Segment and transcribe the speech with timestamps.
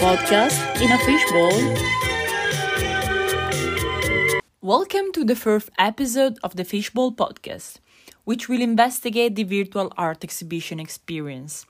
[0.00, 1.52] podcast in a fishbowl.
[4.62, 7.80] Welcome to the first episode of the Fishbowl podcast,
[8.24, 11.66] which will investigate the virtual art exhibition experience.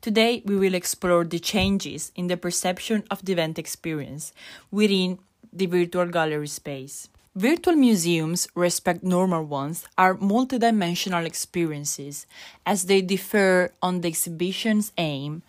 [0.00, 4.32] Today, we will explore the changes in the perception of the event experience
[4.70, 5.18] within
[5.52, 7.10] the virtual gallery space.
[7.36, 12.26] Virtual museums, respect normal ones, are multidimensional experiences
[12.64, 15.42] as they differ on the exhibition's aim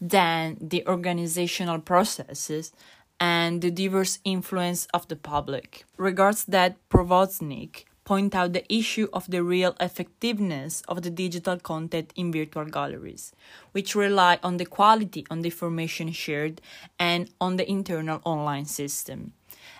[0.00, 2.72] than the organizational processes
[3.18, 5.84] and the diverse influence of the public.
[5.98, 12.12] Regards that Provoznik point out the issue of the real effectiveness of the digital content
[12.16, 13.32] in virtual galleries,
[13.72, 16.60] which rely on the quality on the information shared
[16.98, 19.32] and on the internal online system.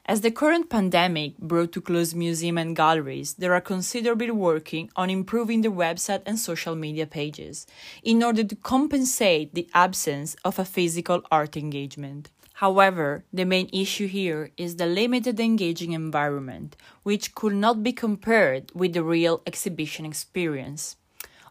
[0.07, 5.11] As the current pandemic brought to close museums and galleries, there are considerable working on
[5.11, 7.67] improving the website and social media pages
[8.03, 12.31] in order to compensate the absence of a physical art engagement.
[12.55, 18.71] However, the main issue here is the limited engaging environment, which could not be compared
[18.75, 20.97] with the real exhibition experience.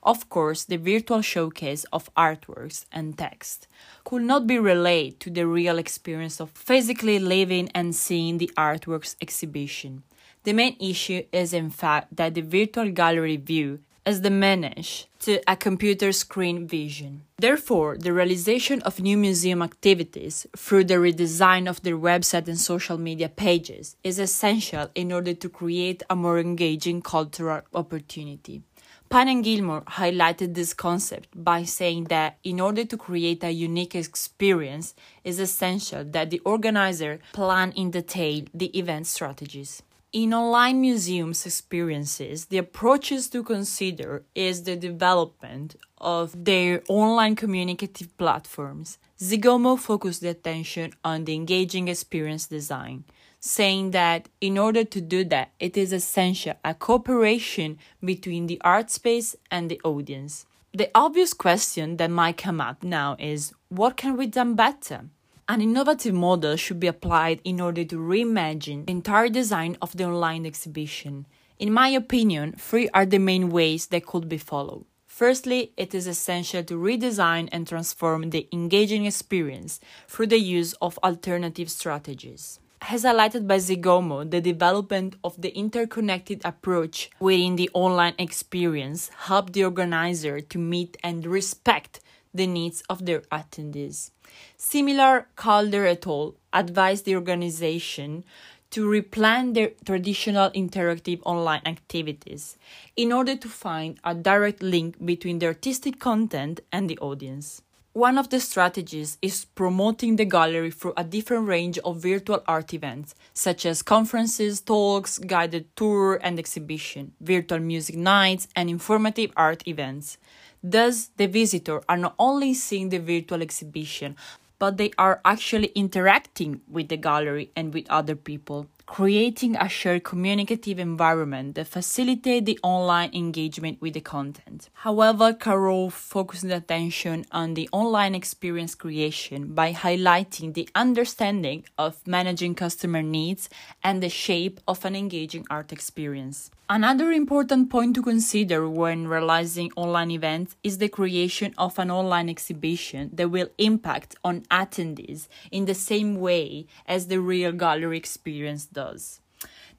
[0.04, 3.68] Of course, the virtual showcase of artworks and text
[4.06, 9.16] could not be relayed to the real experience of physically living and seeing the artworks
[9.22, 10.04] exhibition.
[10.44, 15.56] The main issue is, in fact, that the virtual gallery view is diminished to a
[15.56, 17.24] computer screen vision.
[17.38, 22.98] Therefore, the realization of new museum activities through the redesign of their website and social
[22.98, 28.64] media pages is essential in order to create a more engaging cultural opportunity.
[29.10, 33.96] Pine and Gilmore highlighted this concept by saying that in order to create a unique
[33.96, 34.94] experience,
[35.24, 39.82] it is essential that the organizer plan in detail the event strategies.
[40.14, 48.16] In online museums experiences, the approaches to consider is the development of their online communicative
[48.16, 49.00] platforms.
[49.20, 53.06] Zigomo focused the attention on the engaging experience design
[53.40, 58.92] saying that in order to do that, it is essential a cooperation between the art
[58.92, 60.46] space and the audience.
[60.74, 65.06] The obvious question that might come up now is what can we do better?
[65.48, 70.06] An innovative model should be applied in order to reimagine the entire design of the
[70.06, 71.26] online exhibition.
[71.58, 74.86] In my opinion, three are the main ways that could be followed.
[75.08, 81.00] Firstly, it is essential to redesign and transform the engaging experience through the use of
[81.04, 88.16] alternative strategies has highlighted by Zigomo, the development of the interconnected approach within the online
[88.18, 92.00] experience helped the organizer to meet and respect
[92.34, 94.12] the needs of their attendees.
[94.58, 96.36] Similar, Calder et al.
[96.54, 98.24] advised the organization
[98.72, 102.56] to replan their traditional interactive online activities
[102.96, 107.64] in order to find a direct link between the artistic content and the audience.
[107.94, 112.72] One of the strategies is promoting the gallery through a different range of virtual art
[112.72, 119.68] events, such as conferences, talks, guided tour and exhibition, virtual music nights, and informative art
[119.68, 120.20] events.
[120.64, 124.16] Thus, the visitor are not only seeing the virtual exhibition,
[124.60, 130.04] but they are actually interacting with the gallery and with other people creating a shared
[130.04, 134.68] communicative environment that facilitates the online engagement with the content.
[134.74, 142.56] However, Carol focused attention on the online experience creation by highlighting the understanding of managing
[142.56, 143.48] customer needs
[143.84, 146.50] and the shape of an engaging art experience.
[146.72, 152.30] Another important point to consider when realizing online events is the creation of an online
[152.30, 158.68] exhibition that will impact on attendees in the same way as the real gallery experience
[158.68, 158.79] does.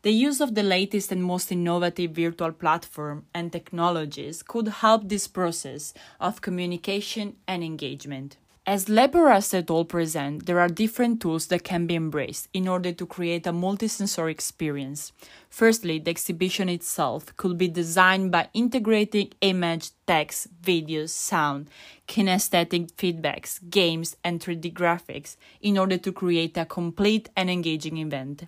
[0.02, 5.26] The use of the latest and most innovative virtual platform and technologies could help this
[5.26, 8.38] process of communication and engagement.
[8.66, 9.84] As Leberas et al.
[9.84, 14.30] present, there are different tools that can be embraced in order to create a multisensory
[14.30, 15.12] experience.
[15.48, 21.68] Firstly, the exhibition itself could be designed by integrating image, text, videos, sound,
[22.06, 28.44] kinesthetic feedbacks, games, and 3D graphics in order to create a complete and engaging event.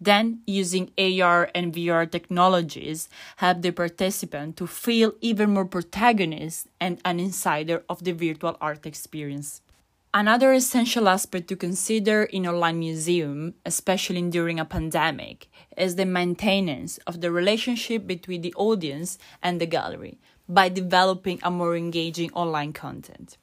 [0.00, 7.00] Then, using AR and VR technologies, help the participant to feel even more protagonist and
[7.04, 9.62] an insider of the virtual art experience.
[10.12, 16.96] Another essential aspect to consider in online museum, especially during a pandemic, is the maintenance
[17.06, 20.18] of the relationship between the audience and the gallery
[20.48, 23.36] by developing a more engaging online content.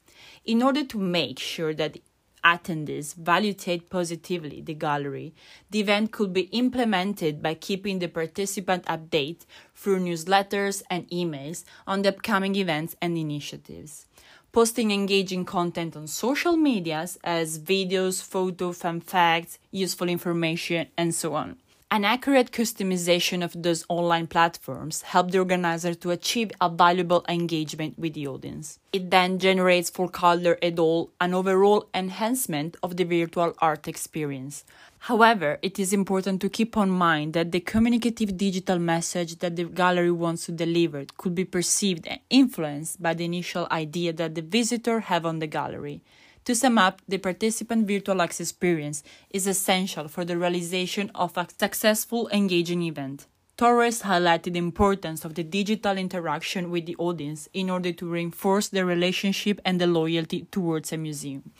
[0.44, 1.98] In order to make sure that
[2.44, 5.34] attendees validate positively the gallery,
[5.70, 12.02] the event could be implemented by keeping the participant update through newsletters and emails on
[12.02, 14.06] the upcoming events and initiatives.
[14.54, 21.34] posting engaging content on social medias as videos, photos, fun facts, useful information, and so
[21.34, 21.56] on.
[21.90, 27.96] An accurate customization of those online platforms help the organizer to achieve a valuable engagement
[27.96, 28.80] with the audience.
[28.92, 31.10] It then generates for Calder et al.
[31.20, 34.64] an overall enhancement of the virtual art experience.
[35.00, 39.64] However, it is important to keep on mind that the communicative digital message that the
[39.64, 44.42] gallery wants to deliver could be perceived and influenced by the initial idea that the
[44.42, 46.02] visitor have on the gallery.
[46.44, 51.46] To sum up, the participant virtual access experience is essential for the realization of a
[51.58, 53.26] successful engaging event.
[53.56, 58.68] Torres highlighted the importance of the digital interaction with the audience in order to reinforce
[58.68, 61.52] the relationship and the loyalty towards a museum.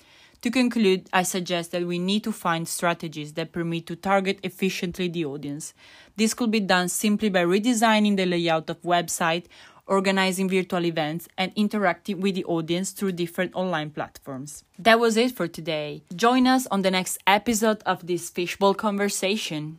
[0.42, 5.08] To conclude, I suggest that we need to find strategies that permit to target efficiently
[5.08, 5.72] the audience.
[6.16, 9.46] This could be done simply by redesigning the layout of website
[9.86, 14.64] organizing virtual events, and interacting with the audience through different online platforms.
[14.78, 16.02] That was it for today.
[16.14, 19.78] Join us on the next episode of this fishbowl conversation.